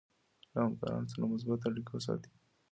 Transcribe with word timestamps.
له 0.53 0.59
همکارانو 0.67 1.11
سره 1.11 1.31
مثبت 1.33 1.59
اړیکه 1.69 1.91
وساتئ. 1.93 2.31